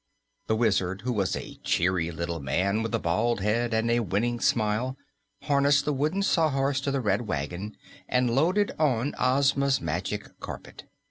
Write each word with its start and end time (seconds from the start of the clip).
The 0.47 0.55
Wizard, 0.55 1.01
who 1.01 1.13
was 1.13 1.35
a 1.35 1.59
cheery 1.63 2.09
little 2.09 2.39
man 2.39 2.81
with 2.81 2.95
a 2.95 2.97
bald 2.97 3.41
head 3.41 3.71
and 3.71 3.91
a 3.91 3.99
winning 3.99 4.39
smile, 4.39 4.97
harnessed 5.43 5.85
the 5.85 5.93
Wooden 5.93 6.23
Sawhorse 6.23 6.81
to 6.81 6.89
the 6.89 7.01
Red 7.01 7.27
Wagon 7.27 7.77
and 8.09 8.33
loaded 8.33 8.71
on 8.79 9.13
Ozma's 9.19 9.79
Magic 9.79 10.39
Carpet. 10.39 10.85